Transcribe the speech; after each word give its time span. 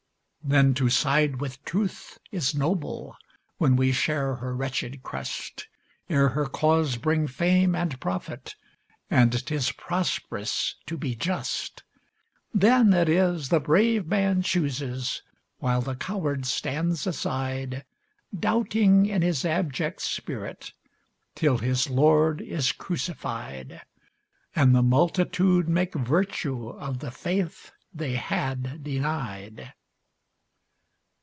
Then 0.43 0.73
to 0.73 0.89
side 0.89 1.39
with 1.39 1.63
Truth 1.65 2.17
is 2.31 2.55
noble 2.55 3.15
when 3.57 3.75
we 3.75 3.91
share 3.91 4.35
her 4.37 4.55
wretched 4.55 5.03
crust, 5.03 5.67
Ere 6.09 6.29
her 6.29 6.47
cause 6.47 6.97
bring 6.97 7.27
fame 7.27 7.75
and 7.75 7.97
profit, 8.01 8.55
and 9.09 9.31
'tis 9.45 9.71
prosperous 9.71 10.75
to 10.87 10.97
be 10.97 11.15
just; 11.15 11.83
Then 12.53 12.91
it 12.91 13.07
is 13.07 13.47
the 13.49 13.59
brave 13.59 14.07
man 14.07 14.41
chooses, 14.41 15.21
while 15.59 15.79
the 15.79 15.95
coward 15.95 16.47
stands 16.47 17.05
aside, 17.05 17.85
Doubting 18.37 19.05
in 19.05 19.21
his 19.21 19.45
abject 19.45 20.01
spirit, 20.01 20.73
till 21.35 21.59
his 21.59 21.87
Lord 21.87 22.41
is 22.41 22.71
crucified, 22.71 23.83
And 24.55 24.73
the 24.75 24.83
multitude 24.83 25.69
make 25.69 25.93
virtue 25.93 26.69
of 26.69 26.97
the 26.97 27.11
faith 27.11 27.71
they 27.93 28.13
had 28.15 28.83
denied. 28.83 29.73